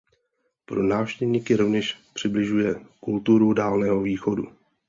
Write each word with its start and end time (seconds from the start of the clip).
Pro 0.65 0.83
návštěvníky 0.83 1.55
rovněž 1.55 1.97
přibližuje 2.13 2.75
kulturu 2.99 3.53
Dálného 3.53 4.01
východu. 4.01 4.47